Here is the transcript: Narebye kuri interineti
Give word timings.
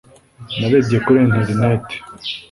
Narebye 0.57 0.97
kuri 1.05 1.17
interineti 1.27 1.95